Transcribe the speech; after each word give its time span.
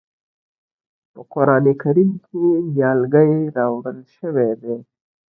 په 1.11 1.21
قرآن 1.33 1.65
کریم 1.81 2.11
کې 2.25 2.43
نیالګی 2.73 3.33
راوړل 3.57 3.99
شوی 4.15 4.51
دی. 4.61 4.75